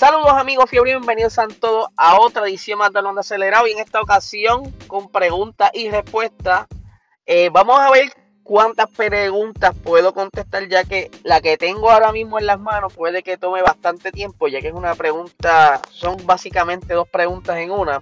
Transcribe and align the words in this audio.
Saludos 0.00 0.32
amigos 0.32 0.70
fiebre, 0.70 0.92
bienvenidos 0.96 1.38
a 1.38 1.46
todos 1.46 1.90
a 1.94 2.18
otra 2.18 2.48
edición 2.48 2.78
más 2.78 2.90
de 2.90 3.00
Onda 3.00 3.20
Acelerado 3.20 3.66
y 3.66 3.72
en 3.72 3.80
esta 3.80 4.00
ocasión 4.00 4.72
con 4.86 5.12
preguntas 5.12 5.70
y 5.74 5.90
respuestas. 5.90 6.68
Eh, 7.26 7.50
vamos 7.52 7.78
a 7.78 7.90
ver 7.90 8.10
cuántas 8.42 8.88
preguntas 8.88 9.76
puedo 9.84 10.14
contestar 10.14 10.66
ya 10.70 10.84
que 10.84 11.10
la 11.22 11.42
que 11.42 11.58
tengo 11.58 11.90
ahora 11.90 12.12
mismo 12.12 12.38
en 12.38 12.46
las 12.46 12.58
manos 12.58 12.94
puede 12.94 13.22
que 13.22 13.36
tome 13.36 13.60
bastante 13.60 14.10
tiempo 14.10 14.48
ya 14.48 14.62
que 14.62 14.68
es 14.68 14.74
una 14.74 14.94
pregunta, 14.94 15.82
son 15.90 16.16
básicamente 16.24 16.94
dos 16.94 17.06
preguntas 17.06 17.58
en 17.58 17.70
una. 17.70 18.00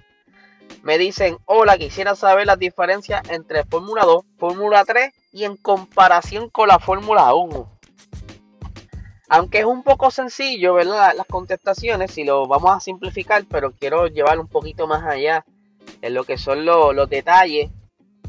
Me 0.83 0.97
dicen, 0.97 1.37
hola, 1.43 1.77
quisiera 1.77 2.15
saber 2.15 2.47
las 2.47 2.59
diferencias 2.59 3.29
entre 3.29 3.65
Fórmula 3.65 4.05
2, 4.05 4.23
Fórmula 4.37 4.85
3 4.85 5.13
y 5.33 5.43
en 5.43 5.57
comparación 5.57 6.49
con 6.49 6.69
la 6.69 6.79
Fórmula 6.79 7.33
1. 7.33 7.78
Aunque 9.29 9.59
es 9.59 9.65
un 9.65 9.83
poco 9.83 10.09
sencillo, 10.09 10.73
¿verdad? 10.73 11.13
Las 11.15 11.27
contestaciones, 11.27 12.11
si 12.11 12.23
lo 12.23 12.47
vamos 12.47 12.75
a 12.75 12.79
simplificar, 12.79 13.45
pero 13.47 13.71
quiero 13.71 14.07
llevar 14.07 14.39
un 14.39 14.47
poquito 14.47 14.87
más 14.87 15.03
allá 15.03 15.45
en 16.01 16.13
lo 16.15 16.23
que 16.23 16.37
son 16.37 16.65
los, 16.65 17.09
detalles 17.09 17.69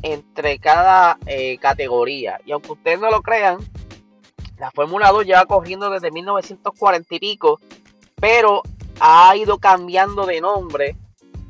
entre 0.02 0.58
cada 0.58 1.18
eh, 1.26 1.56
categoría. 1.58 2.38
Y 2.44 2.52
aunque 2.52 2.72
ustedes 2.72 3.00
no 3.00 3.10
lo 3.10 3.22
crean, 3.22 3.58
la 4.58 4.70
Fórmula 4.70 5.10
2 5.10 5.24
lleva 5.24 5.46
corriendo 5.46 5.88
desde 5.88 6.10
1940 6.10 7.14
y 7.14 7.18
pico, 7.18 7.58
pero 8.16 8.62
ha 9.00 9.34
ido 9.36 9.56
cambiando 9.56 10.26
de 10.26 10.42
nombre, 10.42 10.96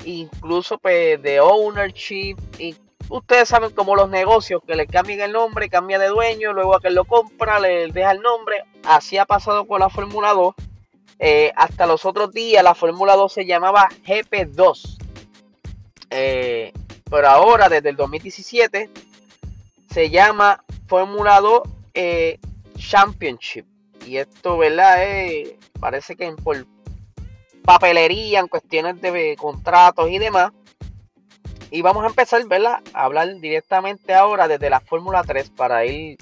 incluso 0.05 0.77
pues, 0.77 1.21
de 1.21 1.41
ownership, 1.41 2.37
y 2.57 2.73
ustedes 3.11 3.49
saben 3.49 3.71
como 3.71 3.95
los 3.95 4.09
negocios 4.09 4.61
que 4.65 4.75
le 4.75 4.87
cambian 4.87 5.19
el 5.19 5.33
nombre, 5.33 5.69
cambia 5.69 5.99
de 5.99 6.07
dueño, 6.07 6.53
luego 6.53 6.75
a 6.75 6.81
que 6.81 6.89
lo 6.89 7.05
compra 7.05 7.59
le 7.59 7.87
deja 7.87 8.11
el 8.11 8.21
nombre. 8.21 8.63
Así 8.83 9.17
ha 9.17 9.25
pasado 9.25 9.67
con 9.67 9.79
la 9.79 9.89
Fórmula 9.89 10.33
2. 10.33 10.55
Eh, 11.19 11.51
hasta 11.55 11.85
los 11.85 12.05
otros 12.05 12.31
días 12.31 12.63
la 12.63 12.73
Fórmula 12.73 13.15
2 13.15 13.31
se 13.31 13.45
llamaba 13.45 13.89
GP2. 14.05 14.97
Eh, 16.09 16.73
pero 17.09 17.27
ahora, 17.27 17.69
desde 17.69 17.89
el 17.89 17.95
2017, 17.95 18.89
se 19.89 20.09
llama 20.09 20.63
Fórmula 20.87 21.41
2 21.41 21.61
eh, 21.93 22.39
Championship. 22.77 23.65
Y 24.05 24.17
esto, 24.17 24.57
¿verdad? 24.57 24.97
parece 25.79 26.15
que 26.15 26.31
por 26.43 26.65
papelería, 27.63 28.39
en 28.39 28.47
cuestiones 28.47 28.99
de 29.01 29.35
contratos 29.37 30.09
y 30.09 30.17
demás, 30.17 30.51
y 31.71 31.81
vamos 31.81 32.03
a 32.03 32.07
empezar, 32.07 32.45
¿verdad? 32.47 32.79
A 32.93 33.05
hablar 33.05 33.33
directamente 33.39 34.13
ahora 34.13 34.49
desde 34.49 34.69
la 34.69 34.81
Fórmula 34.81 35.23
3 35.23 35.51
para 35.51 35.85
ir 35.85 36.17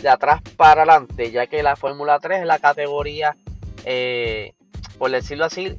de 0.00 0.08
atrás 0.08 0.40
para 0.56 0.82
adelante, 0.82 1.30
ya 1.30 1.46
que 1.46 1.62
la 1.62 1.76
Fórmula 1.76 2.18
3 2.18 2.40
es 2.40 2.46
la 2.46 2.58
categoría, 2.58 3.36
eh, 3.84 4.54
por 4.98 5.10
decirlo 5.10 5.44
así, 5.44 5.78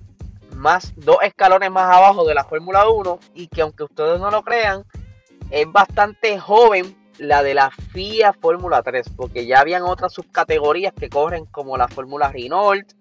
más 0.56 0.94
dos 0.96 1.18
escalones 1.24 1.72
más 1.72 1.96
abajo 1.96 2.24
de 2.26 2.36
la 2.36 2.46
Fórmula 2.46 2.88
1 2.88 3.20
y 3.34 3.48
que 3.48 3.62
aunque 3.62 3.84
ustedes 3.84 4.20
no 4.20 4.30
lo 4.30 4.44
crean, 4.44 4.86
es 5.50 5.70
bastante 5.72 6.40
joven 6.40 6.96
la 7.18 7.42
de 7.42 7.56
la 7.56 7.72
FIA 7.72 8.34
Fórmula 8.34 8.84
3, 8.84 9.10
porque 9.16 9.48
ya 9.48 9.60
habían 9.60 9.84
otras 9.84 10.14
subcategorías 10.14 10.94
que 10.94 11.10
corren 11.10 11.46
como 11.46 11.78
la 11.78 11.88
Fórmula 11.88 12.32
Renault, 12.32 12.92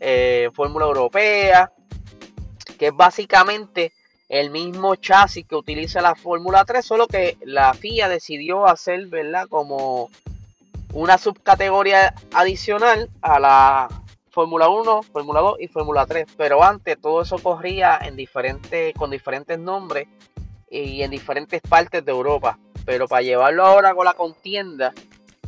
eh, 0.00 0.48
Fórmula 0.54 0.86
Europea, 0.86 1.70
que 2.78 2.88
es 2.88 2.96
básicamente 2.96 3.92
el 4.28 4.50
mismo 4.50 4.96
chasis 4.96 5.46
que 5.46 5.54
utiliza 5.54 6.00
la 6.00 6.14
Fórmula 6.14 6.64
3, 6.64 6.84
solo 6.84 7.06
que 7.06 7.36
la 7.42 7.74
FIA 7.74 8.08
decidió 8.08 8.66
hacer, 8.66 9.06
¿verdad? 9.06 9.46
Como 9.48 10.10
una 10.92 11.18
subcategoría 11.18 12.14
adicional 12.32 13.08
a 13.20 13.38
la 13.38 13.88
Fórmula 14.30 14.68
1, 14.68 15.02
Fórmula 15.04 15.40
2 15.40 15.60
y 15.60 15.68
Fórmula 15.68 16.06
3. 16.06 16.26
Pero 16.36 16.62
antes 16.62 17.00
todo 17.00 17.22
eso 17.22 17.38
corría 17.38 17.98
en 18.02 18.16
con 18.94 19.10
diferentes 19.10 19.58
nombres 19.58 20.08
y 20.70 21.02
en 21.02 21.10
diferentes 21.10 21.60
partes 21.62 22.04
de 22.04 22.12
Europa. 22.12 22.58
Pero 22.84 23.06
para 23.08 23.22
llevarlo 23.22 23.64
ahora 23.64 23.94
con 23.94 24.04
la 24.04 24.14
contienda 24.14 24.92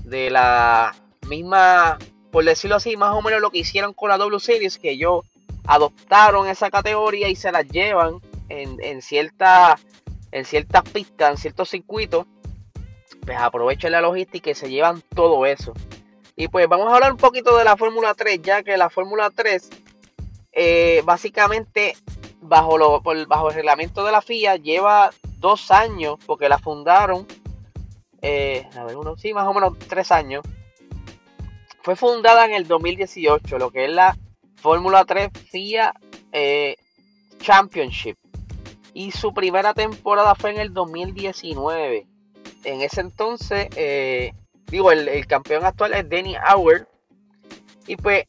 de 0.04 0.30
la 0.30 0.94
misma, 1.28 1.98
por 2.30 2.44
decirlo 2.44 2.76
así, 2.76 2.96
más 2.96 3.14
o 3.14 3.22
menos 3.22 3.40
lo 3.40 3.50
que 3.50 3.58
hicieron 3.58 3.92
con 3.92 4.08
la 4.08 4.18
W 4.18 4.40
Series, 4.40 4.78
que 4.78 4.92
ellos 4.92 5.24
adoptaron 5.66 6.48
esa 6.48 6.70
categoría 6.70 7.28
y 7.28 7.36
se 7.36 7.52
la 7.52 7.62
llevan 7.62 8.20
en, 8.48 8.82
en, 8.82 9.02
cierta, 9.02 9.78
en 10.32 10.44
ciertas 10.44 10.82
pistas, 10.84 11.30
en 11.30 11.36
ciertos 11.36 11.70
circuitos, 11.70 12.26
pues 13.24 13.38
aprovechen 13.38 13.92
la 13.92 14.00
logística 14.00 14.50
y 14.50 14.54
se 14.54 14.70
llevan 14.70 15.02
todo 15.14 15.44
eso. 15.46 15.74
Y 16.36 16.48
pues 16.48 16.68
vamos 16.68 16.90
a 16.90 16.94
hablar 16.94 17.12
un 17.12 17.18
poquito 17.18 17.56
de 17.56 17.64
la 17.64 17.76
Fórmula 17.76 18.14
3, 18.14 18.40
ya 18.42 18.62
que 18.62 18.76
la 18.76 18.90
Fórmula 18.90 19.30
3, 19.30 19.70
eh, 20.52 21.02
básicamente, 21.04 21.96
bajo, 22.40 22.78
lo, 22.78 23.00
bajo 23.00 23.48
el 23.48 23.54
reglamento 23.54 24.04
de 24.04 24.12
la 24.12 24.22
FIA, 24.22 24.56
lleva 24.56 25.10
dos 25.38 25.70
años, 25.70 26.16
porque 26.26 26.48
la 26.48 26.58
fundaron, 26.58 27.26
eh, 28.22 28.68
a 28.76 28.84
ver, 28.84 28.96
uno, 28.96 29.16
sí, 29.16 29.34
más 29.34 29.46
o 29.46 29.52
menos 29.52 29.78
tres 29.78 30.12
años. 30.12 30.44
Fue 31.82 31.96
fundada 31.96 32.44
en 32.44 32.52
el 32.52 32.66
2018, 32.66 33.58
lo 33.58 33.70
que 33.70 33.86
es 33.86 33.90
la 33.90 34.16
Fórmula 34.56 35.04
3 35.04 35.30
FIA 35.50 35.92
eh, 36.32 36.76
Championship 37.40 38.16
y 38.98 39.12
su 39.12 39.32
primera 39.32 39.74
temporada 39.74 40.34
fue 40.34 40.50
en 40.50 40.58
el 40.58 40.74
2019. 40.74 42.08
En 42.64 42.80
ese 42.80 43.00
entonces, 43.00 43.68
eh, 43.76 44.32
digo, 44.66 44.90
el, 44.90 45.24
campeón 45.28 45.64
actual 45.64 45.94
es 45.94 46.10
Danny 46.10 46.34
Auer. 46.34 46.88
Y 47.86 47.94
pues, 47.94 48.24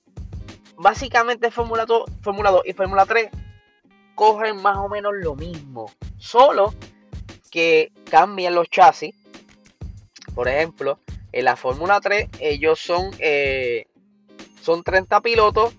básicamente 0.77 1.49
Fórmula 1.49 1.87
2, 1.87 2.03
Fórmula 2.21 2.51
2 2.51 2.61
y 2.65 2.73
Fórmula 2.73 3.07
3 3.07 3.31
corren 4.13 4.61
más 4.61 4.77
o 4.77 4.89
menos 4.89 5.13
lo 5.15 5.33
mismo. 5.33 5.91
Solo 6.19 6.75
que 7.49 7.91
cambian 8.07 8.53
los 8.53 8.69
chasis. 8.69 9.15
Por 10.35 10.47
ejemplo, 10.47 10.99
en 11.31 11.45
la 11.45 11.55
Fórmula 11.55 11.99
3 11.99 12.29
ellos 12.41 12.79
son, 12.79 13.09
eh, 13.17 13.87
son 14.61 14.83
30 14.83 15.19
pilotos 15.21 15.73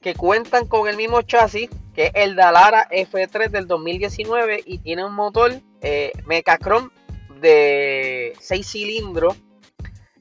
que 0.00 0.14
cuentan 0.14 0.68
con 0.68 0.86
el 0.86 0.96
mismo 0.96 1.22
chasis 1.22 1.68
que 1.94 2.06
es 2.06 2.12
el 2.14 2.36
Dalara 2.36 2.88
F3 2.90 3.50
del 3.50 3.66
2019 3.66 4.62
y 4.64 4.78
tiene 4.78 5.04
un 5.04 5.14
motor 5.14 5.52
eh, 5.80 6.12
de 7.40 8.32
6 8.40 8.66
cilindros 8.66 9.36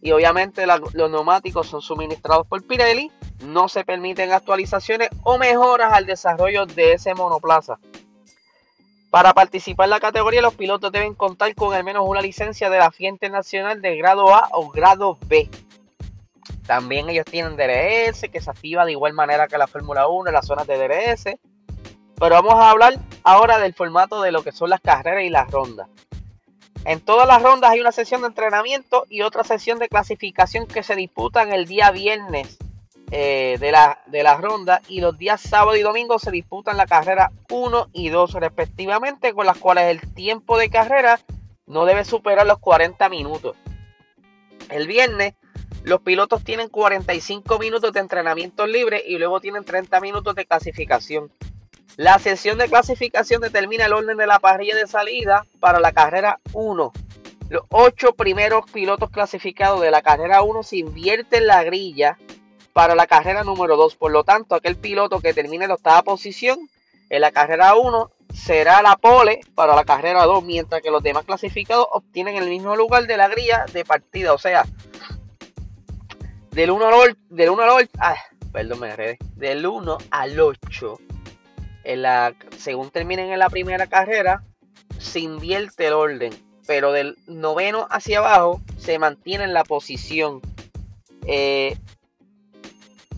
y 0.01 0.11
obviamente 0.11 0.65
los 0.65 1.11
neumáticos 1.11 1.67
son 1.67 1.81
suministrados 1.81 2.47
por 2.47 2.65
Pirelli. 2.65 3.11
No 3.45 3.69
se 3.69 3.83
permiten 3.83 4.31
actualizaciones 4.31 5.09
o 5.23 5.37
mejoras 5.37 5.93
al 5.93 6.05
desarrollo 6.05 6.65
de 6.65 6.93
ese 6.93 7.13
monoplaza. 7.13 7.77
Para 9.11 9.33
participar 9.33 9.85
en 9.85 9.91
la 9.91 9.99
categoría, 9.99 10.41
los 10.41 10.55
pilotos 10.55 10.91
deben 10.91 11.13
contar 11.13 11.53
con 11.53 11.73
al 11.73 11.83
menos 11.83 12.05
una 12.07 12.21
licencia 12.21 12.69
de 12.69 12.79
la 12.79 12.91
FIA 12.91 13.09
Internacional 13.09 13.81
de 13.81 13.97
grado 13.97 14.33
A 14.33 14.47
o 14.53 14.69
grado 14.69 15.17
B. 15.27 15.49
También 16.65 17.09
ellos 17.09 17.25
tienen 17.25 17.57
DRS, 17.57 18.29
que 18.31 18.41
se 18.41 18.49
activa 18.49 18.85
de 18.85 18.93
igual 18.93 19.13
manera 19.13 19.47
que 19.47 19.57
la 19.57 19.67
Fórmula 19.67 20.07
1 20.07 20.29
en 20.29 20.33
las 20.33 20.47
zonas 20.47 20.65
de 20.65 20.77
DRS. 20.77 21.25
Pero 22.21 22.35
vamos 22.35 22.53
a 22.53 22.69
hablar 22.69 22.99
ahora 23.23 23.57
del 23.57 23.73
formato 23.73 24.21
de 24.21 24.31
lo 24.31 24.43
que 24.43 24.51
son 24.51 24.69
las 24.69 24.79
carreras 24.79 25.23
y 25.23 25.31
las 25.31 25.49
rondas. 25.49 25.87
En 26.85 27.01
todas 27.01 27.27
las 27.27 27.41
rondas 27.41 27.71
hay 27.71 27.81
una 27.81 27.91
sesión 27.91 28.21
de 28.21 28.27
entrenamiento 28.27 29.07
y 29.09 29.23
otra 29.23 29.43
sesión 29.43 29.79
de 29.79 29.89
clasificación 29.89 30.67
que 30.67 30.83
se 30.83 30.95
disputan 30.95 31.51
el 31.51 31.65
día 31.65 31.89
viernes 31.89 32.59
eh, 33.09 33.57
de, 33.59 33.71
la, 33.71 34.03
de 34.05 34.23
ronda 34.35 34.83
y 34.87 35.01
los 35.01 35.17
días 35.17 35.41
sábado 35.41 35.75
y 35.75 35.81
domingo 35.81 36.19
se 36.19 36.29
disputan 36.29 36.77
la 36.77 36.85
carrera 36.85 37.31
1 37.49 37.89
y 37.91 38.09
2 38.09 38.33
respectivamente, 38.33 39.33
con 39.33 39.47
las 39.47 39.57
cuales 39.57 39.85
el 39.85 40.13
tiempo 40.13 40.59
de 40.59 40.69
carrera 40.69 41.19
no 41.65 41.85
debe 41.85 42.05
superar 42.05 42.45
los 42.45 42.59
40 42.59 43.09
minutos. 43.09 43.55
El 44.69 44.85
viernes 44.85 45.33
los 45.83 46.01
pilotos 46.01 46.43
tienen 46.43 46.69
45 46.69 47.57
minutos 47.57 47.91
de 47.93 47.99
entrenamiento 47.99 48.67
libre 48.67 49.01
y 49.03 49.17
luego 49.17 49.41
tienen 49.41 49.65
30 49.65 49.99
minutos 50.01 50.35
de 50.35 50.45
clasificación. 50.45 51.31
La 51.97 52.19
sesión 52.19 52.57
de 52.57 52.69
clasificación 52.69 53.41
determina 53.41 53.85
el 53.85 53.93
orden 53.93 54.17
de 54.17 54.25
la 54.25 54.39
parrilla 54.39 54.75
de 54.75 54.87
salida 54.87 55.45
para 55.59 55.79
la 55.79 55.91
carrera 55.91 56.39
1. 56.53 56.93
Los 57.49 57.63
ocho 57.69 58.13
primeros 58.13 58.69
pilotos 58.71 59.09
clasificados 59.09 59.81
de 59.81 59.91
la 59.91 60.01
carrera 60.01 60.41
1 60.41 60.63
se 60.63 60.77
invierten 60.77 61.47
la 61.47 61.63
grilla 61.63 62.17
para 62.71 62.95
la 62.95 63.07
carrera 63.07 63.43
número 63.43 63.75
2. 63.75 63.95
Por 63.97 64.11
lo 64.11 64.23
tanto, 64.23 64.55
aquel 64.55 64.77
piloto 64.77 65.19
que 65.19 65.33
termine 65.33 65.67
la 65.67 65.73
octava 65.73 66.01
posición 66.01 66.69
en 67.09 67.21
la 67.21 67.31
carrera 67.31 67.75
1 67.75 68.09
será 68.33 68.81
la 68.81 68.95
pole 68.95 69.41
para 69.53 69.75
la 69.75 69.83
carrera 69.83 70.23
2, 70.23 70.45
mientras 70.45 70.81
que 70.81 70.91
los 70.91 71.03
demás 71.03 71.25
clasificados 71.25 71.87
obtienen 71.91 72.37
el 72.37 72.47
mismo 72.47 72.73
lugar 72.77 73.05
de 73.05 73.17
la 73.17 73.27
grilla 73.27 73.65
de 73.73 73.83
partida. 73.83 74.31
O 74.31 74.37
sea, 74.37 74.63
del 76.51 76.71
1 76.71 76.87
al, 76.87 77.17
del 77.29 77.49
1 77.49 77.61
al 77.63 77.69
8, 77.69 77.89
ah, 77.99 78.15
perdón, 78.53 78.79
me 78.79 79.17
del 79.35 79.67
1 79.67 79.97
al 80.09 80.39
8 80.39 80.99
en 81.83 82.01
la, 82.01 82.33
según 82.57 82.89
terminen 82.89 83.31
en 83.31 83.39
la 83.39 83.49
primera 83.49 83.87
carrera, 83.87 84.43
se 84.99 85.19
invierte 85.19 85.87
el 85.87 85.93
orden, 85.93 86.33
pero 86.67 86.91
del 86.91 87.17
noveno 87.27 87.87
hacia 87.89 88.19
abajo 88.19 88.61
se 88.77 88.99
mantiene 88.99 89.43
en 89.43 89.53
la 89.53 89.63
posición. 89.63 90.41
Eh, 91.25 91.77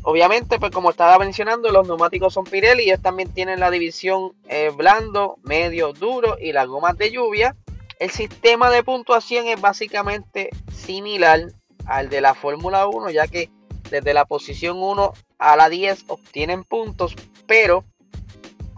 obviamente, 0.04 0.60
pues 0.60 0.72
como 0.72 0.90
estaba 0.90 1.20
mencionando, 1.20 1.70
los 1.70 1.88
neumáticos 1.88 2.34
son 2.34 2.46
Pirelli. 2.46 2.84
Ellos 2.84 3.02
también 3.02 3.34
tienen 3.34 3.60
la 3.60 3.72
división 3.72 4.34
eh, 4.48 4.72
blando, 4.76 5.38
medio, 5.44 5.94
duro 5.94 6.38
y 6.40 6.52
las 6.54 6.68
gomas 6.68 6.98
de 6.98 7.12
lluvia. 7.12 7.56
El 8.00 8.10
sistema 8.10 8.70
de 8.70 8.84
puntuación 8.84 9.48
es 9.48 9.60
básicamente 9.62 10.50
similar 10.74 11.52
al 11.86 12.10
de 12.10 12.22
la 12.22 12.34
Fórmula 12.34 12.88
1, 12.88 13.10
ya 13.12 13.28
que 13.28 13.50
desde 13.90 14.14
la 14.14 14.26
posición 14.26 14.82
1 14.82 15.14
a 15.38 15.56
la 15.56 15.70
10 15.70 16.06
obtienen 16.08 16.64
puntos, 16.64 17.16
pero 17.46 17.84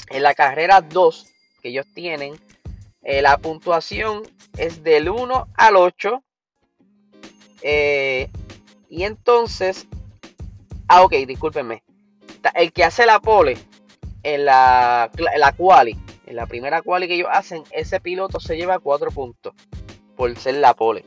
en 0.09 0.23
la 0.23 0.33
carrera 0.33 0.81
2 0.81 1.27
que 1.61 1.69
ellos 1.69 1.85
tienen, 1.93 2.39
eh, 3.03 3.21
la 3.21 3.37
puntuación 3.37 4.23
es 4.57 4.83
del 4.83 5.09
1 5.09 5.47
al 5.55 5.75
8. 5.75 6.23
Eh, 7.61 8.29
y 8.89 9.03
entonces, 9.03 9.87
ah, 10.87 11.03
ok, 11.03 11.13
discúlpenme. 11.27 11.83
El 12.53 12.71
que 12.73 12.83
hace 12.83 13.05
la 13.05 13.19
pole 13.19 13.57
en 14.23 14.45
la, 14.45 15.09
en 15.17 15.39
la 15.39 15.51
quali, 15.51 15.97
en 16.25 16.35
la 16.35 16.45
primera 16.45 16.81
quali 16.81 17.07
que 17.07 17.15
ellos 17.15 17.29
hacen, 17.31 17.63
ese 17.71 17.99
piloto 17.99 18.39
se 18.39 18.57
lleva 18.57 18.79
4 18.79 19.11
puntos 19.11 19.53
por 20.15 20.35
ser 20.37 20.55
la 20.55 20.73
pole. 20.73 21.05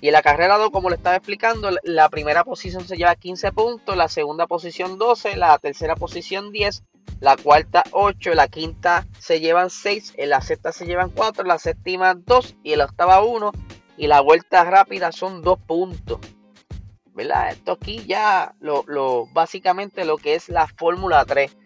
Y 0.00 0.08
en 0.08 0.12
la 0.12 0.22
carrera 0.22 0.58
2, 0.58 0.70
como 0.70 0.90
le 0.90 0.96
estaba 0.96 1.16
explicando, 1.16 1.70
la 1.82 2.10
primera 2.10 2.44
posición 2.44 2.86
se 2.86 2.96
lleva 2.96 3.14
15 3.14 3.52
puntos, 3.52 3.96
la 3.96 4.08
segunda 4.08 4.46
posición 4.46 4.98
12, 4.98 5.36
la 5.36 5.56
tercera 5.58 5.96
posición 5.96 6.52
10, 6.52 6.82
la 7.20 7.36
cuarta 7.36 7.84
8, 7.92 8.34
la 8.34 8.48
quinta 8.48 9.06
se 9.18 9.40
llevan 9.40 9.70
6, 9.70 10.14
en 10.16 10.30
la 10.30 10.40
sexta 10.40 10.72
se 10.72 10.86
llevan 10.86 11.10
4, 11.10 11.44
la 11.44 11.58
séptima 11.58 12.14
2 12.14 12.56
y 12.62 12.72
en 12.72 12.78
la 12.78 12.84
octava 12.86 13.22
1 13.22 13.52
y 13.96 14.06
la 14.06 14.20
vuelta 14.20 14.64
rápida 14.64 15.12
son 15.12 15.42
2 15.42 15.58
puntos. 15.60 16.18
¿Verdad? 17.14 17.50
Esto 17.52 17.72
aquí 17.72 18.04
ya 18.06 18.54
lo, 18.58 18.84
lo, 18.88 19.26
básicamente 19.32 20.04
lo 20.04 20.16
que 20.16 20.34
es 20.34 20.48
la 20.48 20.66
Fórmula 20.66 21.24
3. 21.24 21.56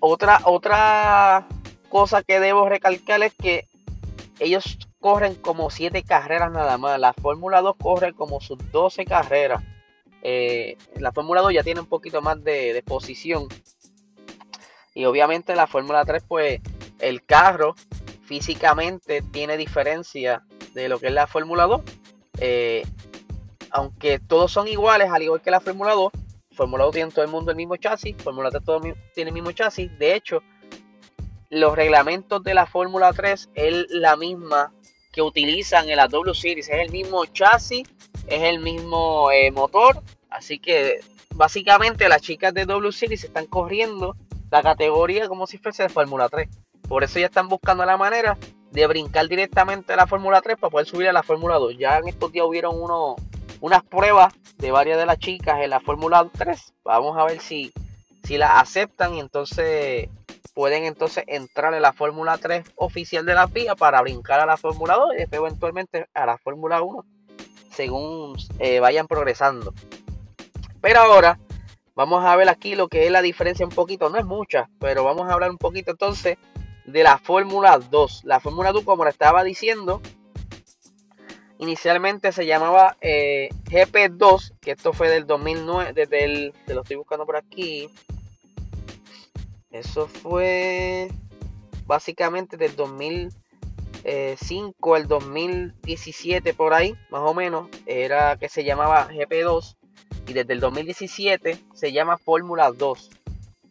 Otra, 0.00 0.40
otra 0.44 1.46
cosa 1.88 2.22
que 2.22 2.40
debo 2.40 2.68
recalcar 2.68 3.22
es 3.22 3.32
que 3.34 3.68
ellos 4.40 4.78
corren 5.00 5.34
como 5.34 5.70
7 5.70 6.02
carreras 6.02 6.50
nada 6.52 6.78
más. 6.78 6.98
La 6.98 7.12
Fórmula 7.12 7.60
2 7.60 7.76
corre 7.80 8.12
como 8.12 8.40
sus 8.40 8.58
12 8.70 9.04
carreras. 9.04 9.62
Eh, 10.22 10.76
la 10.96 11.12
Fórmula 11.12 11.40
2 11.42 11.54
ya 11.54 11.62
tiene 11.62 11.80
un 11.80 11.86
poquito 11.86 12.20
más 12.22 12.42
de, 12.42 12.82
posición. 12.86 13.48
Y 14.98 15.04
obviamente 15.04 15.54
la 15.54 15.68
Fórmula 15.68 16.04
3, 16.04 16.24
pues 16.26 16.60
el 16.98 17.24
carro 17.24 17.76
físicamente 18.24 19.22
tiene 19.22 19.56
diferencia 19.56 20.42
de 20.74 20.88
lo 20.88 20.98
que 20.98 21.06
es 21.06 21.12
la 21.12 21.28
Fórmula 21.28 21.68
2. 21.68 21.82
Eh, 22.40 22.84
aunque 23.70 24.18
todos 24.18 24.50
son 24.50 24.66
iguales, 24.66 25.08
al 25.12 25.22
igual 25.22 25.40
que 25.40 25.52
la 25.52 25.60
Fórmula 25.60 25.92
2, 25.92 26.10
Fórmula 26.50 26.82
2 26.82 26.94
tiene 26.94 27.12
todo 27.12 27.24
el 27.24 27.30
mundo 27.30 27.52
el 27.52 27.56
mismo 27.56 27.76
chasis, 27.76 28.16
Fórmula 28.16 28.50
3 28.50 28.64
todo 28.64 28.80
tiene 29.14 29.28
el 29.28 29.34
mismo 29.34 29.52
chasis. 29.52 29.96
De 30.00 30.16
hecho, 30.16 30.42
los 31.48 31.76
reglamentos 31.76 32.42
de 32.42 32.54
la 32.54 32.66
Fórmula 32.66 33.12
3 33.12 33.50
es 33.54 33.86
la 33.90 34.16
misma 34.16 34.72
que 35.12 35.22
utilizan 35.22 35.88
en 35.88 35.98
la 35.98 36.08
W 36.08 36.34
Series. 36.34 36.68
Es 36.68 36.80
el 36.80 36.90
mismo 36.90 37.24
chasis, 37.26 37.86
es 38.26 38.42
el 38.42 38.58
mismo 38.58 39.30
eh, 39.30 39.52
motor. 39.52 40.02
Así 40.28 40.58
que 40.58 40.98
básicamente 41.36 42.08
las 42.08 42.20
chicas 42.20 42.52
de 42.52 42.66
W 42.66 42.90
Series 42.90 43.22
están 43.22 43.46
corriendo 43.46 44.16
la 44.50 44.62
categoría 44.62 45.28
como 45.28 45.46
si 45.46 45.58
fuese 45.58 45.84
de 45.84 45.88
Fórmula 45.88 46.28
3. 46.28 46.48
Por 46.88 47.04
eso 47.04 47.18
ya 47.18 47.26
están 47.26 47.48
buscando 47.48 47.84
la 47.84 47.96
manera 47.96 48.36
de 48.70 48.86
brincar 48.86 49.28
directamente 49.28 49.92
a 49.92 49.96
la 49.96 50.06
Fórmula 50.06 50.40
3 50.40 50.58
para 50.58 50.70
poder 50.70 50.86
subir 50.86 51.08
a 51.08 51.12
la 51.12 51.22
Fórmula 51.22 51.56
2. 51.56 51.76
Ya 51.78 51.98
en 51.98 52.08
estos 52.08 52.32
días 52.32 52.46
hubieron 52.46 52.80
uno, 52.80 53.16
unas 53.60 53.82
pruebas 53.84 54.34
de 54.58 54.70
varias 54.70 54.98
de 54.98 55.06
las 55.06 55.18
chicas 55.18 55.60
en 55.60 55.70
la 55.70 55.80
Fórmula 55.80 56.28
3. 56.36 56.74
Vamos 56.84 57.16
a 57.18 57.24
ver 57.24 57.40
si, 57.40 57.72
si 58.24 58.38
la 58.38 58.60
aceptan 58.60 59.14
y 59.14 59.20
entonces 59.20 60.08
pueden 60.54 60.84
entonces 60.84 61.24
entrar 61.28 61.72
en 61.74 61.82
la 61.82 61.92
Fórmula 61.92 62.36
3 62.38 62.72
oficial 62.76 63.24
de 63.24 63.34
la 63.34 63.48
FIA 63.48 63.76
para 63.76 64.02
brincar 64.02 64.40
a 64.40 64.46
la 64.46 64.56
Fórmula 64.56 64.94
2 64.94 65.14
y 65.14 65.16
después 65.18 65.40
eventualmente 65.40 66.06
a 66.14 66.26
la 66.26 66.38
Fórmula 66.38 66.82
1 66.82 67.04
según 67.70 68.36
eh, 68.58 68.80
vayan 68.80 69.06
progresando. 69.06 69.72
Pero 70.80 71.00
ahora 71.00 71.38
vamos 71.98 72.24
a 72.24 72.34
ver 72.36 72.48
aquí 72.48 72.76
lo 72.76 72.86
que 72.86 73.06
es 73.06 73.10
la 73.10 73.22
diferencia 73.22 73.66
un 73.66 73.72
poquito, 73.72 74.08
no 74.08 74.18
es 74.18 74.24
mucha, 74.24 74.70
pero 74.78 75.02
vamos 75.02 75.28
a 75.28 75.32
hablar 75.32 75.50
un 75.50 75.58
poquito 75.58 75.90
entonces 75.90 76.38
de 76.86 77.02
la 77.02 77.18
Fórmula 77.18 77.80
2. 77.80 78.22
La 78.22 78.38
Fórmula 78.38 78.70
2, 78.70 78.84
como 78.84 79.02
le 79.02 79.10
estaba 79.10 79.42
diciendo, 79.42 80.00
inicialmente 81.58 82.30
se 82.30 82.46
llamaba 82.46 82.96
eh, 83.00 83.48
GP2, 83.64 84.52
que 84.60 84.70
esto 84.70 84.92
fue 84.92 85.10
del 85.10 85.26
2009, 85.26 85.92
desde 85.92 86.22
el, 86.22 86.52
te 86.66 86.74
lo 86.74 86.82
estoy 86.82 86.98
buscando 86.98 87.26
por 87.26 87.34
aquí, 87.34 87.90
eso 89.72 90.06
fue 90.06 91.08
básicamente 91.84 92.56
del 92.56 92.76
2005 92.76 94.94
al 94.94 95.08
2017 95.08 96.54
por 96.54 96.74
ahí, 96.74 96.94
más 97.10 97.22
o 97.22 97.34
menos. 97.34 97.66
Era 97.86 98.36
que 98.36 98.48
se 98.48 98.62
llamaba 98.62 99.08
GP2 99.10 99.77
y 100.26 100.32
desde 100.32 100.52
el 100.52 100.60
2017 100.60 101.58
se 101.74 101.92
llama 101.92 102.18
Fórmula 102.18 102.70
2. 102.70 103.10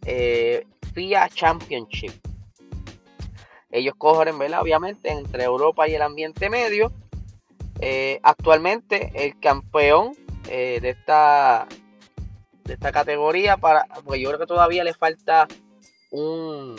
Eh, 0.06 0.66
FIA 0.94 1.30
Championship. 1.30 2.14
Ellos 3.70 3.96
corren, 3.98 4.40
¿verdad? 4.40 4.62
Obviamente, 4.62 5.12
entre 5.12 5.44
Europa 5.44 5.88
y 5.88 5.96
el 5.96 6.02
ambiente 6.02 6.50
medio. 6.50 6.92
Eh, 7.80 8.20
actualmente 8.24 9.12
el 9.14 9.40
campeón 9.40 10.14
eh, 10.50 10.80
de 10.82 10.90
esta 10.90 11.68
de 12.64 12.74
esta 12.74 12.92
categoría 12.92 13.56
para 13.58 13.86
porque 14.04 14.20
yo 14.20 14.30
creo 14.30 14.40
que 14.40 14.48
todavía 14.48 14.84
le 14.84 14.94
falta 14.94 15.48
un. 16.12 16.76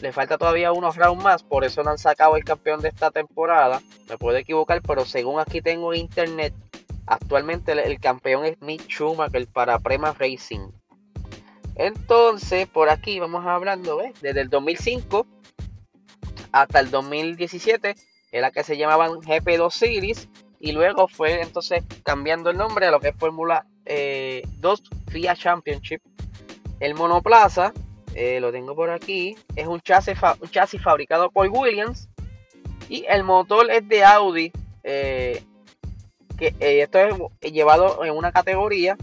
Le 0.00 0.12
falta 0.12 0.38
todavía 0.38 0.72
unos 0.72 0.94
rounds 0.94 1.24
más, 1.24 1.42
por 1.42 1.64
eso 1.64 1.82
no 1.82 1.90
han 1.90 1.98
sacado 1.98 2.36
el 2.36 2.44
campeón 2.44 2.80
de 2.80 2.88
esta 2.88 3.10
temporada. 3.10 3.82
Me 4.08 4.16
puedo 4.16 4.36
equivocar, 4.36 4.80
pero 4.80 5.04
según 5.04 5.40
aquí 5.40 5.60
tengo 5.60 5.92
internet, 5.92 6.54
actualmente 7.08 7.72
el, 7.72 7.98
campeón 8.00 8.44
es 8.44 8.60
Mick 8.60 8.86
Schumacher 8.88 9.46
para 9.46 9.78
Prema 9.78 10.12
Racing. 10.12 10.70
Entonces, 11.74 12.66
por 12.66 12.90
aquí 12.90 13.20
vamos 13.20 13.46
hablando, 13.46 13.98
¿ves? 13.98 14.20
Desde 14.20 14.40
el 14.40 14.50
2005 14.50 15.26
hasta 16.52 16.80
el 16.80 16.90
2017 16.90 17.94
era 18.32 18.50
que 18.50 18.64
se 18.64 18.76
llamaban 18.76 19.12
GP2 19.12 19.70
Series 19.70 20.28
y 20.60 20.72
luego 20.72 21.08
fue 21.08 21.40
entonces 21.40 21.84
cambiando 22.02 22.50
el 22.50 22.56
nombre 22.56 22.86
a 22.86 22.90
lo 22.90 23.00
que 23.00 23.08
es 23.08 23.16
Fórmula 23.16 23.64
2 23.84 23.86
eh, 23.86 24.42
FIA 25.08 25.36
Championship. 25.36 26.02
El 26.80 26.94
monoplaza 26.94 27.72
eh, 28.14 28.40
lo 28.40 28.50
tengo 28.50 28.74
por 28.74 28.90
aquí, 28.90 29.36
es 29.54 29.66
un 29.66 29.80
chasis, 29.80 30.18
un 30.40 30.48
chasis 30.50 30.82
fabricado 30.82 31.30
por 31.30 31.48
Williams 31.48 32.08
y 32.88 33.04
el 33.08 33.22
motor 33.22 33.70
es 33.70 33.86
de 33.86 34.04
Audi, 34.04 34.52
eh, 34.82 35.42
que 36.38 36.54
eh, 36.60 36.82
esto 36.82 36.98
es 37.40 37.52
llevado 37.52 38.04
en 38.04 38.16
una 38.16 38.32
categoría 38.32 38.96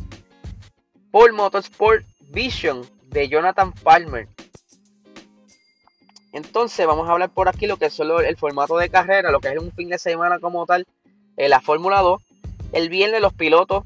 por 1.12 1.34
Motorsport 1.34 2.06
Vision 2.30 2.88
de 3.10 3.28
Jonathan 3.28 3.72
Palmer. 3.74 4.28
Entonces 6.32 6.86
vamos 6.86 7.08
a 7.08 7.14
hablar 7.14 7.30
por 7.30 7.48
aquí 7.48 7.68
lo 7.68 7.78
que 7.78 7.86
es 7.86 7.94
solo 7.94 8.20
el 8.20 8.38
formato 8.38 8.78
de 8.78 8.90
carrera, 8.90 9.32
lo 9.32 9.40
que 9.40 9.50
es 9.50 9.58
un 9.58 9.72
fin 9.72 9.90
de 9.90 9.98
semana 9.98 10.40
como 10.40 10.66
tal, 10.66 10.86
la 11.38 11.62
Fórmula 11.62 12.02
2. 12.02 12.22
El 12.74 12.90
viernes 12.90 13.22
los 13.22 13.34
pilotos 13.34 13.84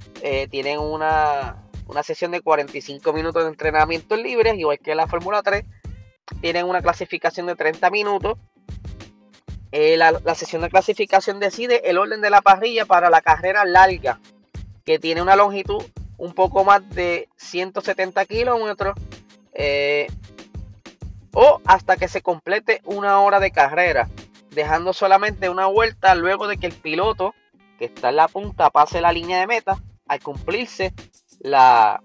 tienen 0.50 0.80
una, 0.80 1.58
una 1.90 2.04
sesión 2.04 2.32
de 2.32 2.42
45 2.42 3.14
minutos 3.14 3.44
de 3.44 3.50
entrenamiento 3.50 4.16
libres, 4.16 4.58
igual 4.58 4.80
que 4.80 4.96
la 4.96 5.08
Fórmula 5.08 5.42
3. 5.42 5.66
Tienen 6.42 6.66
una 6.66 6.82
clasificación 6.82 7.48
de 7.48 7.56
30 7.56 7.90
minutos. 7.90 8.38
Eh, 9.72 9.98
la, 9.98 10.36
sesión 10.36 10.64
de 10.64 10.70
clasificación 10.70 11.40
decide 11.40 11.90
el 11.90 11.98
orden 11.98 12.22
de 12.22 12.30
la 12.30 12.42
parrilla 12.42 12.86
para 12.86 13.10
la 13.10 13.22
carrera 13.22 13.66
larga, 13.66 14.20
que 14.84 14.98
tiene 14.98 15.22
una 15.22 15.36
longitud 15.36 15.84
un 16.18 16.34
poco 16.34 16.64
más 16.64 16.88
de 16.90 17.30
170 17.38 18.26
kilómetros. 18.26 18.96
Eh, 19.54 20.08
o 21.34 21.62
hasta 21.66 21.98
que 21.98 22.08
se 22.08 22.22
complete 22.22 22.82
una 22.86 23.20
hora 23.22 23.40
de 23.40 23.52
carrera, 23.52 24.10
dejando 24.52 24.94
solamente 24.94 25.50
una 25.50 25.68
vuelta 25.68 26.16
luego 26.16 26.48
de 26.48 26.58
que 26.58 26.66
el 26.66 26.74
piloto 26.74 27.36
que 27.78 27.86
está 27.86 28.10
en 28.10 28.18
la 28.18 28.28
punta 28.28 28.70
pase 28.72 29.00
la 29.00 29.14
línea 29.14 29.40
de 29.40 29.48
meta 29.48 29.78
al 30.08 30.22
cumplirse 30.22 30.94
la, 31.40 32.02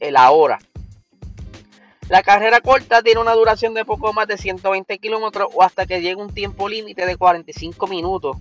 la 0.00 0.30
hora. 0.30 0.58
La 2.08 2.22
carrera 2.22 2.60
corta 2.60 3.02
tiene 3.02 3.20
una 3.20 3.32
duración 3.32 3.72
de 3.72 3.84
poco 3.84 4.12
más 4.12 4.28
de 4.28 4.36
120 4.36 4.98
kilómetros 4.98 5.48
o 5.54 5.62
hasta 5.62 5.86
que 5.86 6.02
llegue 6.02 6.16
un 6.16 6.34
tiempo 6.34 6.68
límite 6.68 7.06
de 7.06 7.16
45 7.16 7.86
minutos 7.86 8.36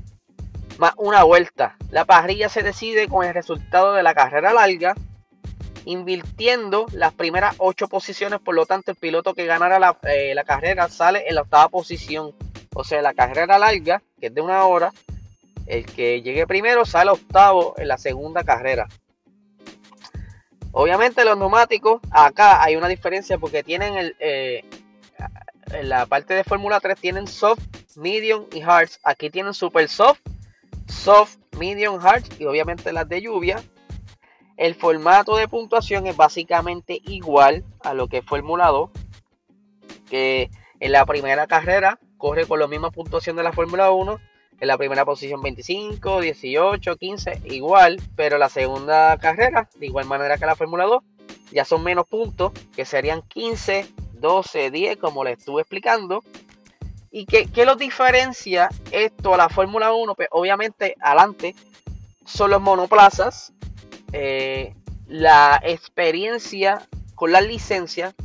más 0.78 0.94
una 0.98 1.24
vuelta. 1.24 1.78
La 1.90 2.04
parrilla 2.04 2.50
se 2.50 2.62
decide 2.62 3.08
con 3.08 3.26
el 3.26 3.34
resultado 3.34 3.94
de 3.94 4.04
la 4.04 4.14
carrera 4.14 4.54
larga, 4.54 4.96
invirtiendo 5.86 6.88
las 6.92 7.14
primeras 7.14 7.56
8 7.58 7.88
posiciones. 7.88 8.40
Por 8.40 8.56
lo 8.56 8.66
tanto, 8.66 8.92
el 8.92 8.98
piloto 8.98 9.34
que 9.34 9.46
ganara 9.46 9.80
la, 9.80 9.98
eh, 10.04 10.34
la 10.36 10.44
carrera 10.44 10.90
sale 10.90 11.28
en 11.28 11.36
la 11.36 11.42
octava 11.42 11.70
posición. 11.70 12.34
O 12.76 12.84
sea, 12.84 13.02
la 13.02 13.14
carrera 13.14 13.58
larga, 13.60 14.02
que 14.20 14.28
es 14.28 14.34
de 14.34 14.42
una 14.42 14.66
hora, 14.66 14.92
el 15.68 15.86
que 15.86 16.22
llegue 16.22 16.48
primero 16.48 16.86
sale 16.86 17.12
octavo 17.12 17.76
en 17.78 17.88
la 17.88 17.98
segunda 17.98 18.44
carrera. 18.44 18.88
Obviamente 20.76 21.24
los 21.24 21.38
neumáticos, 21.38 22.02
acá 22.10 22.64
hay 22.64 22.76
una 22.76 22.88
diferencia 22.88 23.38
porque 23.38 23.62
tienen 23.62 23.96
el, 23.96 24.16
eh, 24.20 24.66
en 25.72 25.88
la 25.88 26.08
parte 26.08 26.34
de 26.34 26.44
Fórmula 26.44 26.80
3 26.80 27.00
tienen 27.00 27.28
soft, 27.28 27.62
medium 27.96 28.46
y 28.52 28.62
hard. 28.62 28.90
Aquí 29.04 29.30
tienen 29.30 29.54
super 29.54 29.88
soft, 29.88 30.20
soft, 30.88 31.38
medium, 31.60 32.04
hard 32.04 32.24
y 32.40 32.46
obviamente 32.46 32.92
las 32.92 33.08
de 33.08 33.22
lluvia. 33.22 33.62
El 34.58 34.74
formato 34.74 35.36
de 35.36 35.48
puntuación 35.48 36.08
es 36.08 36.16
básicamente 36.16 37.00
igual 37.06 37.64
a 37.84 37.94
lo 37.94 38.08
que 38.08 38.18
es 38.18 38.26
Fórmula 38.26 38.68
2. 38.70 38.90
Que 40.10 40.50
en 40.80 40.92
la 40.92 41.06
primera 41.06 41.46
carrera 41.46 42.00
corre 42.18 42.48
con 42.48 42.60
la 42.60 42.68
misma 42.68 42.90
puntuación 42.90 43.36
de 43.36 43.44
la 43.44 43.54
Fórmula 43.54 43.92
1. 43.92 44.20
En 44.64 44.68
la 44.68 44.78
primera 44.78 45.04
posición 45.04 45.42
25, 45.42 46.22
18, 46.22 46.96
15, 46.96 47.42
igual. 47.48 48.02
Pero 48.16 48.38
la 48.38 48.48
segunda 48.48 49.18
carrera, 49.18 49.68
de 49.76 49.88
igual 49.88 50.06
manera 50.06 50.38
que 50.38 50.46
la 50.46 50.56
Fórmula 50.56 50.86
2, 50.86 51.04
ya 51.52 51.66
son 51.66 51.84
menos 51.84 52.08
puntos, 52.08 52.54
que 52.74 52.86
serían 52.86 53.24
15, 53.24 53.86
12, 54.14 54.72
10, 54.72 54.96
como 55.00 55.26
les 55.26 55.40
estuve 55.40 55.64
explicando. 55.64 56.24
¿Y 57.12 57.26
qué, 57.26 57.48
qué 57.48 57.66
los 57.66 57.78
diferencia 57.78 58.70
esto 58.92 59.34
a 59.34 59.38
la 59.38 59.50
Fórmula 59.50 59.92
1? 59.92 60.16
Pues 60.16 60.30
obviamente, 60.32 60.96
adelante 61.02 61.56
son 62.24 62.52
los 62.52 62.62
monoplazas, 62.62 63.52
eh, 64.14 64.74
la 65.08 65.60
experiencia 65.62 66.88
con 67.16 67.34
la 67.34 67.42
licencia. 67.42 68.16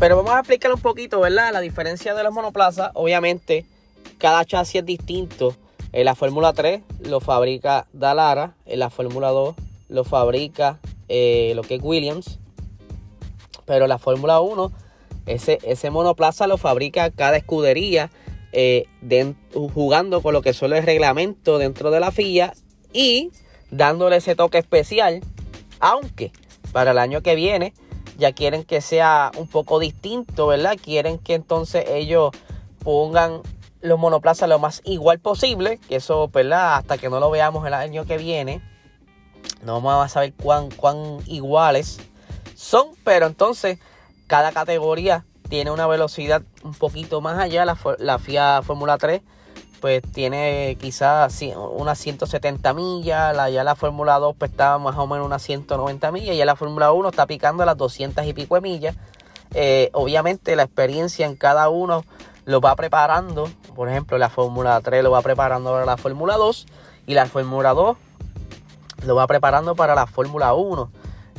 Pero 0.00 0.16
vamos 0.16 0.32
a 0.32 0.38
explicar 0.38 0.72
un 0.72 0.80
poquito, 0.80 1.20
¿verdad? 1.20 1.52
La 1.52 1.60
diferencia 1.60 2.14
de 2.14 2.22
los 2.22 2.32
monoplazas. 2.32 2.90
Obviamente, 2.94 3.66
cada 4.18 4.44
chasis 4.44 4.76
es 4.76 4.86
distinto. 4.86 5.54
En 5.92 6.04
la 6.04 6.14
Fórmula 6.14 6.52
3 6.52 6.82
lo 7.04 7.20
fabrica 7.20 7.86
Dallara, 7.92 8.54
en 8.66 8.80
la 8.80 8.90
Fórmula 8.90 9.28
2 9.30 9.54
lo 9.88 10.04
fabrica 10.04 10.78
eh, 11.08 11.52
lo 11.54 11.62
que 11.62 11.76
es 11.76 11.82
Williams. 11.82 12.38
Pero 13.64 13.86
la 13.86 13.98
Fórmula 13.98 14.40
1 14.40 14.72
ese, 15.28 15.90
monoplaza 15.90 16.46
lo 16.46 16.56
fabrica 16.56 17.10
cada 17.10 17.36
escudería 17.36 18.10
eh, 18.52 18.86
jugando 19.74 20.22
con 20.22 20.32
lo 20.32 20.40
que 20.40 20.54
suele 20.54 20.78
el 20.78 20.84
reglamento 20.84 21.58
dentro 21.58 21.90
de 21.90 22.00
la 22.00 22.10
FIA 22.10 22.54
y 22.92 23.30
dándole 23.70 24.16
ese 24.16 24.34
toque 24.34 24.58
especial. 24.58 25.20
Aunque 25.80 26.32
para 26.72 26.92
el 26.92 26.98
año 26.98 27.22
que 27.22 27.34
viene 27.34 27.74
ya 28.16 28.32
quieren 28.32 28.64
que 28.64 28.80
sea 28.80 29.30
un 29.36 29.46
poco 29.46 29.78
distinto, 29.78 30.48
¿verdad? 30.48 30.76
Quieren 30.82 31.18
que 31.18 31.34
entonces 31.34 31.84
ellos 31.88 32.32
pongan 32.82 33.42
los 33.80 33.98
monoplazas 33.98 34.48
lo 34.48 34.58
más 34.58 34.82
igual 34.84 35.18
posible. 35.18 35.78
Que 35.88 35.96
eso, 35.96 36.28
¿verdad? 36.28 36.76
Hasta 36.76 36.98
que 36.98 37.08
no 37.08 37.20
lo 37.20 37.30
veamos 37.30 37.66
el 37.66 37.74
año 37.74 38.04
que 38.04 38.18
viene. 38.18 38.62
No 39.62 39.80
vamos 39.80 40.06
a 40.06 40.08
saber 40.08 40.34
cuán, 40.34 40.70
cuán 40.70 41.18
iguales 41.26 41.98
son. 42.54 42.88
Pero 43.04 43.26
entonces 43.26 43.78
cada 44.26 44.52
categoría 44.52 45.24
tiene 45.48 45.70
una 45.70 45.86
velocidad 45.86 46.42
un 46.62 46.74
poquito 46.74 47.20
más 47.20 47.38
allá. 47.38 47.64
La, 47.64 47.76
la 47.98 48.18
FIA 48.18 48.62
Fórmula 48.62 48.98
3 48.98 49.22
pues 49.80 50.02
tiene 50.12 50.76
quizás 50.80 51.40
unas 51.72 51.98
170 51.98 52.74
millas, 52.74 53.34
la, 53.36 53.48
ya 53.50 53.64
la 53.64 53.76
Fórmula 53.76 54.18
2 54.18 54.34
pues 54.36 54.50
está 54.50 54.78
más 54.78 54.96
o 54.96 55.06
menos 55.06 55.26
unas 55.26 55.42
190 55.42 56.12
millas, 56.12 56.34
y 56.34 56.38
ya 56.38 56.44
la 56.44 56.56
Fórmula 56.56 56.92
1 56.92 57.08
está 57.08 57.26
picando 57.26 57.64
las 57.64 57.76
200 57.76 58.26
y 58.26 58.32
pico 58.32 58.56
de 58.56 58.60
millas. 58.60 58.96
Eh, 59.54 59.90
obviamente 59.94 60.56
la 60.56 60.64
experiencia 60.64 61.26
en 61.26 61.34
cada 61.34 61.70
uno 61.70 62.04
lo 62.48 62.62
va 62.62 62.74
preparando, 62.76 63.50
por 63.76 63.90
ejemplo 63.90 64.16
la 64.16 64.30
Fórmula 64.30 64.80
3 64.80 65.04
lo 65.04 65.10
va 65.10 65.20
preparando 65.20 65.70
para 65.70 65.84
la 65.84 65.98
Fórmula 65.98 66.38
2 66.38 66.66
y 67.06 67.12
la 67.12 67.26
Fórmula 67.26 67.74
2 67.74 67.98
lo 69.04 69.14
va 69.14 69.26
preparando 69.26 69.76
para 69.76 69.94
la 69.94 70.06
Fórmula 70.06 70.54
1. 70.54 70.90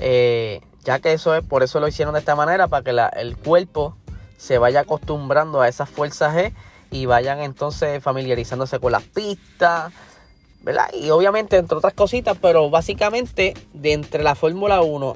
Eh, 0.02 0.62
ya 0.84 1.00
que 1.00 1.14
eso 1.14 1.34
es, 1.34 1.44
por 1.44 1.64
eso 1.64 1.80
lo 1.80 1.88
hicieron 1.88 2.14
de 2.14 2.20
esta 2.20 2.36
manera, 2.36 2.68
para 2.68 2.84
que 2.84 3.20
el 3.20 3.38
cuerpo 3.38 3.98
se 4.38 4.60
vaya 4.60 4.82
acostumbrando 4.82 5.62
a 5.62 5.68
esas 5.68 5.90
fuerzas 5.90 6.36
G 6.36 6.54
y 6.92 7.08
vayan 7.08 7.40
entonces 7.40 8.04
familiarizándose 8.04 8.80
con 8.80 8.92
las 8.92 9.02
pistas, 9.02 9.92
¿verdad? 10.62 10.94
Y 10.94 11.10
obviamente 11.10 11.58
entre 11.58 11.76
otras 11.76 11.96
cositas, 11.96 12.38
pero 12.40 12.70
básicamente 12.70 13.56
de 13.74 13.94
entre 13.94 14.22
la 14.22 14.36
Fórmula 14.36 14.82
1 14.82 15.16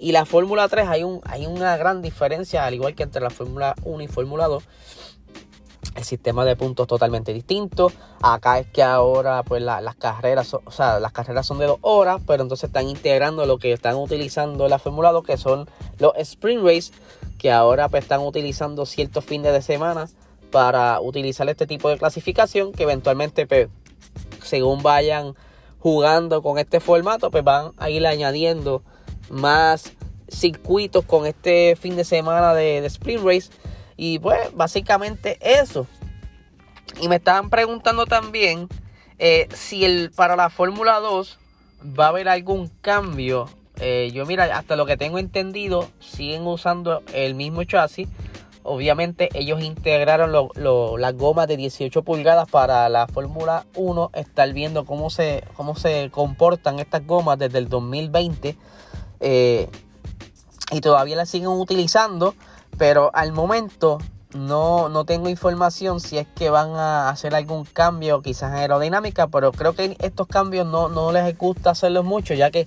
y 0.00 0.10
la 0.10 0.24
Fórmula 0.24 0.66
3 0.66 0.88
hay, 0.88 1.04
hay 1.22 1.46
una 1.46 1.76
gran 1.76 2.02
diferencia, 2.02 2.64
al 2.64 2.74
igual 2.74 2.96
que 2.96 3.04
entre 3.04 3.22
la 3.22 3.30
Fórmula 3.30 3.76
1 3.84 4.02
y 4.02 4.08
Fórmula 4.08 4.48
2 4.48 4.64
el 5.94 6.04
sistema 6.04 6.44
de 6.44 6.56
puntos 6.56 6.86
totalmente 6.86 7.32
distinto. 7.32 7.92
Acá 8.22 8.58
es 8.58 8.66
que 8.66 8.82
ahora 8.82 9.42
pues 9.42 9.62
las 9.62 9.94
carreras, 9.96 10.48
son, 10.48 10.60
o 10.64 10.70
sea, 10.70 11.00
las 11.00 11.12
carreras 11.12 11.46
son 11.46 11.58
de 11.58 11.66
dos 11.66 11.78
horas, 11.82 12.20
pero 12.26 12.42
entonces 12.42 12.68
están 12.68 12.88
integrando 12.88 13.46
lo 13.46 13.58
que 13.58 13.72
están 13.72 13.96
utilizando 13.96 14.68
la 14.68 14.78
Fórmula 14.78 15.12
2, 15.12 15.24
que 15.24 15.36
son 15.36 15.68
los 15.98 16.12
sprint 16.16 16.64
race, 16.64 16.92
que 17.38 17.50
ahora 17.50 17.88
pues 17.88 18.04
están 18.04 18.20
utilizando 18.20 18.86
ciertos 18.86 19.24
fines 19.24 19.52
de 19.52 19.62
semana 19.62 20.08
para 20.50 21.00
utilizar 21.00 21.48
este 21.48 21.66
tipo 21.66 21.88
de 21.88 21.98
clasificación, 21.98 22.72
que 22.72 22.82
eventualmente 22.82 23.46
pues, 23.46 23.68
según 24.42 24.82
vayan 24.82 25.34
jugando 25.78 26.42
con 26.42 26.58
este 26.58 26.80
formato, 26.80 27.30
pues 27.30 27.44
van 27.44 27.72
a 27.78 27.88
ir 27.90 28.06
añadiendo 28.06 28.82
más 29.30 29.92
circuitos 30.28 31.04
con 31.04 31.26
este 31.26 31.76
fin 31.76 31.96
de 31.96 32.04
semana 32.04 32.54
de, 32.54 32.80
de 32.80 32.86
sprint 32.86 33.24
race 33.24 33.50
y 34.02 34.18
pues 34.18 34.56
básicamente 34.56 35.36
eso. 35.42 35.86
Y 37.02 37.08
me 37.08 37.16
estaban 37.16 37.50
preguntando 37.50 38.06
también 38.06 38.66
eh, 39.18 39.46
si 39.52 39.84
el, 39.84 40.10
para 40.10 40.36
la 40.36 40.48
Fórmula 40.48 41.00
2 41.00 41.38
va 41.98 42.06
a 42.06 42.08
haber 42.08 42.30
algún 42.30 42.70
cambio. 42.80 43.50
Eh, 43.78 44.10
yo 44.14 44.24
mira, 44.24 44.56
hasta 44.56 44.74
lo 44.74 44.86
que 44.86 44.96
tengo 44.96 45.18
entendido, 45.18 45.86
siguen 46.00 46.46
usando 46.46 47.02
el 47.12 47.34
mismo 47.34 47.62
chasis. 47.64 48.08
Obviamente 48.62 49.28
ellos 49.34 49.62
integraron 49.62 50.32
las 50.32 51.16
gomas 51.16 51.46
de 51.46 51.58
18 51.58 52.02
pulgadas 52.02 52.50
para 52.50 52.88
la 52.88 53.06
Fórmula 53.06 53.66
1. 53.74 54.12
Estar 54.14 54.50
viendo 54.54 54.86
cómo 54.86 55.10
se, 55.10 55.44
cómo 55.58 55.76
se 55.76 56.08
comportan 56.10 56.78
estas 56.78 57.06
gomas 57.06 57.38
desde 57.38 57.58
el 57.58 57.68
2020. 57.68 58.56
Eh, 59.20 59.68
y 60.72 60.80
todavía 60.80 61.16
las 61.16 61.28
siguen 61.28 61.48
utilizando. 61.48 62.34
Pero 62.80 63.10
al 63.12 63.32
momento 63.32 63.98
no, 64.32 64.88
no 64.88 65.04
tengo 65.04 65.28
información 65.28 66.00
si 66.00 66.16
es 66.16 66.26
que 66.34 66.48
van 66.48 66.70
a 66.70 67.10
hacer 67.10 67.34
algún 67.34 67.66
cambio 67.66 68.22
quizás 68.22 68.52
en 68.52 68.56
aerodinámica, 68.56 69.28
pero 69.28 69.52
creo 69.52 69.74
que 69.74 69.98
estos 70.00 70.26
cambios 70.26 70.66
no, 70.66 70.88
no 70.88 71.12
les 71.12 71.36
gusta 71.36 71.72
hacerlos 71.72 72.06
mucho, 72.06 72.32
ya 72.32 72.50
que 72.50 72.64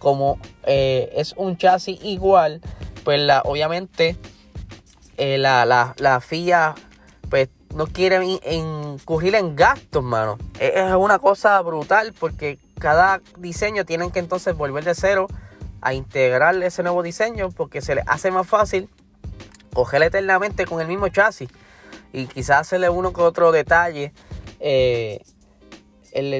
como 0.00 0.40
eh, 0.64 1.12
es 1.14 1.34
un 1.36 1.56
chasis 1.56 1.96
igual, 2.02 2.60
pues 3.04 3.20
la, 3.20 3.42
obviamente 3.44 4.16
eh, 5.16 5.38
la, 5.38 5.64
la, 5.64 6.20
FIA 6.20 6.74
pues 7.30 7.48
no 7.72 7.86
quiere 7.86 8.18
incurrir 8.50 9.36
en 9.36 9.54
gastos, 9.54 10.02
mano. 10.02 10.38
Es 10.58 10.92
una 10.92 11.20
cosa 11.20 11.62
brutal 11.62 12.12
porque 12.18 12.58
cada 12.80 13.20
diseño 13.38 13.84
tienen 13.84 14.10
que 14.10 14.18
entonces 14.18 14.56
volver 14.56 14.82
de 14.82 14.96
cero 14.96 15.28
a 15.82 15.94
integrar 15.94 16.60
ese 16.64 16.82
nuevo 16.82 17.04
diseño 17.04 17.50
porque 17.52 17.80
se 17.80 17.94
les 17.94 18.04
hace 18.08 18.32
más 18.32 18.48
fácil 18.48 18.90
coger 19.72 20.02
eternamente 20.02 20.66
con 20.66 20.80
el 20.80 20.88
mismo 20.88 21.08
chasis 21.08 21.48
y 22.12 22.26
quizás 22.26 22.60
hacerle 22.60 22.90
uno 22.90 23.12
que 23.12 23.22
otro 23.22 23.52
detalle 23.52 24.12
eh, 24.60 25.20
en, 26.12 26.32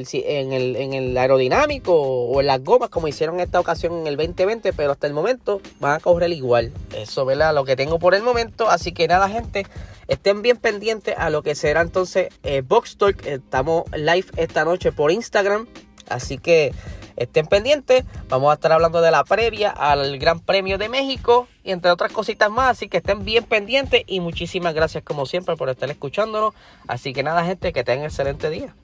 el, 0.53 0.77
en, 0.77 0.93
el, 0.93 1.17
aerodinámico 1.17 1.95
o 1.95 2.41
en 2.41 2.47
las 2.47 2.63
gomas 2.63 2.91
como 2.91 3.09
hicieron 3.09 3.37
en 3.37 3.43
esta 3.43 3.59
ocasión 3.59 4.01
en 4.01 4.07
el 4.07 4.17
2020, 4.17 4.73
pero 4.75 4.93
hasta 4.93 5.07
el 5.07 5.15
momento 5.15 5.61
van 5.81 5.95
a 5.95 6.01
correr 6.01 6.31
igual. 6.31 6.73
Eso, 6.95 7.25
¿verdad? 7.25 7.55
Lo 7.55 7.65
que 7.65 7.75
tengo 7.75 7.99
por 7.99 8.15
el 8.15 8.23
momento. 8.23 8.69
Así 8.69 8.93
que 8.93 9.09
nada, 9.09 9.29
gente, 9.29 9.67
estén 10.09 10.43
bien 10.43 10.59
pendientes 10.59 11.15
a 11.17 11.31
lo 11.31 11.43
que 11.43 11.55
será 11.55 11.81
entonces 11.81 12.29
eh, 12.43 12.61
Box 12.61 12.99
Talk. 12.99 13.27
Estamos 13.27 13.85
live 13.97 14.27
esta 14.37 14.65
noche 14.65 14.93
por 14.93 15.11
Instagram. 15.11 15.67
Así 16.09 16.37
que 16.37 16.73
Estén 17.17 17.47
pendientes, 17.47 18.05
vamos 18.29 18.51
a 18.51 18.55
estar 18.55 18.73
hablando 18.73 19.01
de 19.01 19.11
la 19.11 19.25
previa 19.25 19.71
al 19.71 20.19
Gran 20.19 20.41
Premio 20.41 20.79
de 20.79 20.89
México 20.89 21.49
y 21.65 21.73
entre 21.73 21.91
otras 21.91 22.13
cositas 22.13 22.51
más, 22.51 22.71
así 22.71 22.89
que 22.89 22.99
estén 22.99 23.25
bien 23.25 23.45
pendientes 23.45 24.03
y 24.07 24.21
muchísimas 24.21 24.75
gracias 24.75 25.05
como 25.05 25.27
siempre 25.27 25.57
por 25.57 25.69
estar 25.69 25.91
escuchándonos. 25.91 26.55
Así 26.89 27.13
que 27.13 27.23
nada 27.23 27.45
gente, 27.45 27.73
que 27.73 27.85
tengan 27.85 28.07
excelente 28.07 28.51
día. 28.51 28.75